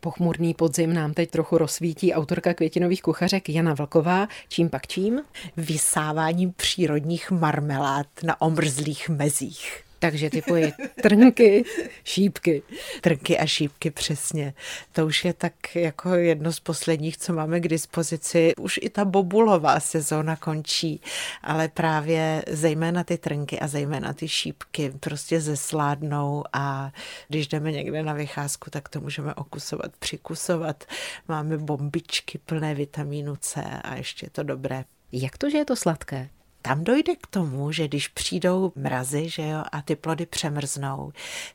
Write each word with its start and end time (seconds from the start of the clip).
Pochmurný 0.00 0.54
podzim 0.54 0.94
nám 0.94 1.14
teď 1.14 1.30
trochu 1.30 1.58
rozsvítí 1.58 2.14
autorka 2.14 2.54
květinových 2.54 3.02
kuchařek 3.02 3.48
Jana 3.48 3.74
Vlková. 3.74 4.28
Čím 4.48 4.68
pak 4.68 4.86
čím? 4.86 5.20
Vysáváním 5.56 6.52
přírodních 6.52 7.30
marmelád 7.30 8.06
na 8.22 8.40
omrzlých 8.40 9.08
mezích. 9.08 9.89
Takže 10.00 10.30
typuji 10.30 10.72
trnky, 11.02 11.64
šípky. 12.04 12.62
Trnky 13.00 13.38
a 13.38 13.46
šípky, 13.46 13.90
přesně. 13.90 14.54
To 14.92 15.06
už 15.06 15.24
je 15.24 15.32
tak 15.32 15.76
jako 15.76 16.14
jedno 16.14 16.52
z 16.52 16.60
posledních, 16.60 17.18
co 17.18 17.32
máme 17.32 17.60
k 17.60 17.68
dispozici. 17.68 18.52
Už 18.58 18.80
i 18.82 18.90
ta 18.90 19.04
bobulová 19.04 19.80
sezóna 19.80 20.36
končí, 20.36 21.00
ale 21.42 21.68
právě 21.68 22.44
zejména 22.48 23.04
ty 23.04 23.18
trnky 23.18 23.60
a 23.60 23.68
zejména 23.68 24.12
ty 24.12 24.28
šípky 24.28 24.92
prostě 25.00 25.40
zesládnou 25.40 26.44
a 26.52 26.92
když 27.28 27.48
jdeme 27.48 27.72
někde 27.72 28.02
na 28.02 28.12
vycházku, 28.12 28.70
tak 28.70 28.88
to 28.88 29.00
můžeme 29.00 29.34
okusovat, 29.34 29.96
přikusovat. 29.98 30.84
Máme 31.28 31.58
bombičky 31.58 32.38
plné 32.38 32.74
vitamínu 32.74 33.36
C 33.36 33.62
a 33.84 33.94
ještě 33.94 34.26
je 34.26 34.30
to 34.30 34.42
dobré. 34.42 34.84
Jak 35.12 35.38
to, 35.38 35.50
že 35.50 35.58
je 35.58 35.64
to 35.64 35.76
sladké? 35.76 36.28
Tam 36.62 36.84
dojde 36.84 37.16
k 37.16 37.26
tomu, 37.26 37.72
že 37.72 37.88
když 37.88 38.08
přijdou 38.08 38.72
mrazy 38.76 39.28
že 39.28 39.42
jo, 39.42 39.62
a 39.72 39.82
ty 39.82 39.96
plody 39.96 40.26
přemrznou, 40.26 41.12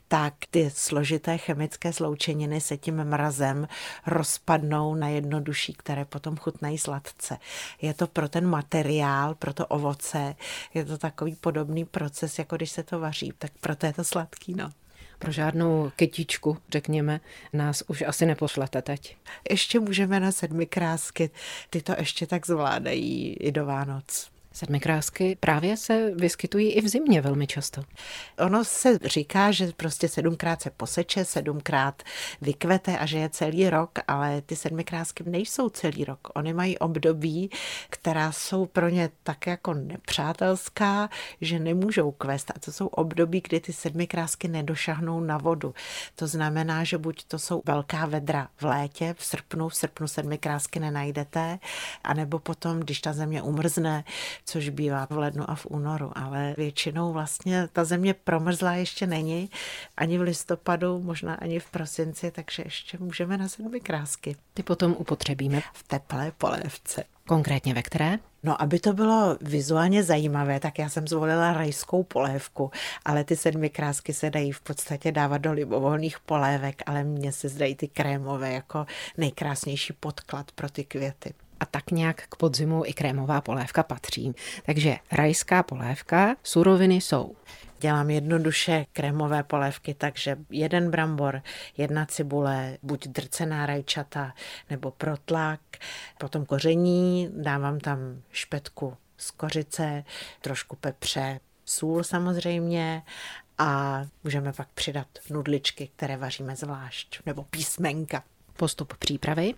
tak 0.08 0.34
ty 0.50 0.70
složité 0.74 1.38
chemické 1.38 1.92
sloučeniny 1.92 2.60
se 2.60 2.76
tím 2.76 3.04
mrazem 3.04 3.68
rozpadnou 4.06 4.94
na 4.94 5.08
jednodušší, 5.08 5.72
které 5.72 6.04
potom 6.04 6.36
chutnají 6.36 6.78
sladce. 6.78 7.38
Je 7.82 7.94
to 7.94 8.06
pro 8.06 8.28
ten 8.28 8.46
materiál, 8.46 9.34
pro 9.34 9.52
to 9.52 9.66
ovoce, 9.66 10.34
je 10.74 10.84
to 10.84 10.98
takový 10.98 11.34
podobný 11.34 11.84
proces, 11.84 12.38
jako 12.38 12.56
když 12.56 12.70
se 12.70 12.82
to 12.82 13.00
vaří, 13.00 13.32
tak 13.38 13.50
proto 13.60 13.86
je 13.86 13.92
to 13.92 14.04
sladký. 14.04 14.54
No. 14.54 14.70
Pro 15.18 15.32
žádnou 15.32 15.90
kytičku, 15.96 16.58
řekněme, 16.68 17.20
nás 17.52 17.82
už 17.86 18.02
asi 18.02 18.26
nepošlete 18.26 18.82
teď. 18.82 19.16
Ještě 19.50 19.80
můžeme 19.80 20.20
na 20.20 20.32
sedmi 20.32 20.66
krásky, 20.66 21.30
ty 21.70 21.82
to 21.82 21.94
ještě 21.98 22.26
tak 22.26 22.46
zvládají 22.46 23.34
i 23.34 23.52
do 23.52 23.66
Vánoc. 23.66 24.35
Sedmikrásky 24.56 25.36
právě 25.40 25.76
se 25.76 26.10
vyskytují 26.14 26.72
i 26.72 26.80
v 26.80 26.88
zimě 26.88 27.20
velmi 27.20 27.46
často. 27.46 27.82
Ono 28.38 28.64
se 28.64 28.98
říká, 29.04 29.50
že 29.50 29.72
prostě 29.76 30.08
sedmkrát 30.08 30.62
se 30.62 30.70
poseče, 30.70 31.24
sedmkrát 31.24 32.02
vykvete 32.40 32.98
a 32.98 33.06
že 33.06 33.18
je 33.18 33.28
celý 33.28 33.70
rok, 33.70 33.98
ale 34.08 34.42
ty 34.42 34.56
sedmikrásky 34.56 35.24
nejsou 35.26 35.68
celý 35.68 36.04
rok. 36.04 36.28
Oni 36.34 36.52
mají 36.54 36.78
období, 36.78 37.50
která 37.90 38.32
jsou 38.32 38.66
pro 38.66 38.88
ně 38.88 39.10
tak 39.22 39.46
jako 39.46 39.74
nepřátelská, 39.74 41.10
že 41.40 41.58
nemůžou 41.58 42.10
kvést. 42.10 42.50
A 42.50 42.58
to 42.58 42.72
jsou 42.72 42.86
období, 42.86 43.40
kdy 43.40 43.60
ty 43.60 43.72
sedmikrásky 43.72 44.48
nedošahnou 44.48 45.20
na 45.20 45.38
vodu. 45.38 45.74
To 46.14 46.26
znamená, 46.26 46.84
že 46.84 46.98
buď 46.98 47.24
to 47.24 47.38
jsou 47.38 47.62
velká 47.64 48.06
vedra 48.06 48.48
v 48.56 48.62
létě, 48.62 49.14
v 49.18 49.24
srpnu, 49.24 49.68
v 49.68 49.74
srpnu 49.74 50.08
sedmikrásky 50.08 50.80
nenajdete, 50.80 51.58
anebo 52.04 52.38
potom, 52.38 52.80
když 52.80 53.00
ta 53.00 53.12
země 53.12 53.42
umrzne, 53.42 54.04
což 54.46 54.68
bývá 54.68 55.06
v 55.10 55.18
lednu 55.18 55.50
a 55.50 55.54
v 55.54 55.66
únoru, 55.66 56.12
ale 56.14 56.54
většinou 56.56 57.12
vlastně 57.12 57.68
ta 57.72 57.84
země 57.84 58.14
promrzlá 58.14 58.72
ještě 58.72 59.06
není, 59.06 59.50
ani 59.96 60.18
v 60.18 60.22
listopadu, 60.22 61.00
možná 61.02 61.34
ani 61.34 61.58
v 61.58 61.70
prosinci, 61.70 62.30
takže 62.30 62.62
ještě 62.66 62.98
můžeme 62.98 63.38
na 63.38 63.48
sedmi 63.48 63.80
krásky. 63.80 64.36
Ty 64.54 64.62
potom 64.62 64.94
upotřebíme. 64.98 65.62
V 65.72 65.82
teplé 65.82 66.32
polévce. 66.38 67.04
Konkrétně 67.26 67.74
ve 67.74 67.82
které? 67.82 68.18
No, 68.42 68.62
aby 68.62 68.80
to 68.80 68.92
bylo 68.92 69.36
vizuálně 69.40 70.02
zajímavé, 70.02 70.60
tak 70.60 70.78
já 70.78 70.88
jsem 70.88 71.08
zvolila 71.08 71.52
rajskou 71.52 72.02
polévku, 72.02 72.70
ale 73.04 73.24
ty 73.24 73.36
sedmi 73.36 73.70
krásky 73.70 74.14
se 74.14 74.30
dají 74.30 74.52
v 74.52 74.60
podstatě 74.60 75.12
dávat 75.12 75.38
do 75.38 75.52
libovolných 75.52 76.20
polévek, 76.20 76.82
ale 76.86 77.04
mně 77.04 77.32
se 77.32 77.48
zdají 77.48 77.74
ty 77.74 77.88
krémové 77.88 78.52
jako 78.52 78.86
nejkrásnější 79.16 79.92
podklad 79.92 80.52
pro 80.52 80.70
ty 80.70 80.84
květy 80.84 81.34
a 81.60 81.66
tak 81.66 81.90
nějak 81.90 82.22
k 82.28 82.36
podzimu 82.36 82.82
i 82.86 82.92
krémová 82.92 83.40
polévka 83.40 83.82
patří. 83.82 84.34
Takže 84.66 84.96
rajská 85.12 85.62
polévka, 85.62 86.36
suroviny 86.42 86.94
jsou. 86.94 87.36
Dělám 87.80 88.10
jednoduše 88.10 88.86
krémové 88.92 89.42
polévky, 89.42 89.94
takže 89.94 90.36
jeden 90.50 90.90
brambor, 90.90 91.42
jedna 91.76 92.06
cibule, 92.06 92.78
buď 92.82 93.06
drcená 93.06 93.66
rajčata 93.66 94.34
nebo 94.70 94.90
protlak, 94.90 95.60
potom 96.18 96.46
koření, 96.46 97.30
dávám 97.32 97.80
tam 97.80 97.98
špetku 98.32 98.96
z 99.16 99.30
kořice, 99.30 100.04
trošku 100.40 100.76
pepře, 100.76 101.40
sůl 101.64 102.04
samozřejmě 102.04 103.02
a 103.58 104.02
můžeme 104.24 104.52
pak 104.52 104.68
přidat 104.68 105.06
nudličky, 105.30 105.90
které 105.96 106.16
vaříme 106.16 106.56
zvlášť, 106.56 107.20
nebo 107.26 107.44
písmenka. 107.44 108.22
Postup 108.56 108.94
přípravy. 108.94 109.54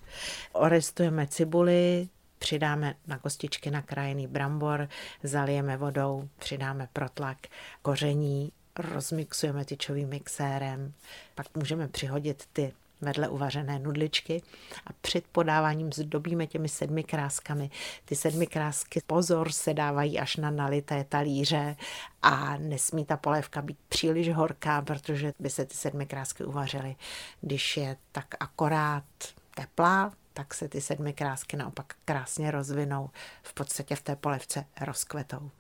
Orestujeme 0.53 1.27
cibuli, 1.27 2.09
přidáme 2.39 2.95
na 3.07 3.19
kostičky 3.19 3.71
nakrájený 3.71 4.27
brambor, 4.27 4.89
zalijeme 5.23 5.77
vodou, 5.77 6.29
přidáme 6.39 6.89
protlak, 6.93 7.39
koření, 7.83 8.53
rozmixujeme 8.79 9.65
tyčovým 9.65 10.09
mixérem, 10.09 10.93
pak 11.35 11.47
můžeme 11.57 11.89
přihodit 11.89 12.45
ty 12.53 12.73
vedle 13.01 13.29
uvařené 13.29 13.79
nudličky 13.79 14.43
a 14.87 14.91
před 15.01 15.25
podáváním 15.33 15.93
zdobíme 15.93 16.47
těmi 16.47 16.69
sedmi 16.69 17.05
kráskami. 17.05 17.71
Ty 18.05 18.17
sedmi 18.17 18.47
krásky, 18.47 19.03
pozor, 19.07 19.53
se 19.53 19.75
dávají 19.75 20.19
až 20.19 20.37
na 20.37 20.51
nalité 20.51 21.05
talíře 21.05 21.77
a 22.23 22.57
nesmí 22.57 23.05
ta 23.05 23.17
polévka 23.17 23.63
být 23.63 23.79
příliš 23.89 24.33
horká, 24.33 24.83
protože 24.83 25.33
by 25.39 25.51
se 25.51 25.65
ty 25.65 25.75
sedmi 25.75 26.07
krásky 26.07 26.45
uvařily. 26.45 26.97
Když 27.41 27.77
je 27.77 27.97
tak 28.13 28.35
akorát 28.41 29.05
teplá, 29.55 30.13
tak 30.33 30.55
se 30.55 30.69
ty 30.69 30.81
sedmi 30.81 31.13
krásky 31.13 31.57
naopak 31.57 31.95
krásně 32.05 32.51
rozvinou, 32.51 33.11
v 33.43 33.55
podstatě 33.55 33.97
v 33.97 34.03
té 34.03 34.17
polevce 34.17 34.65
rozkvetou. 34.81 35.51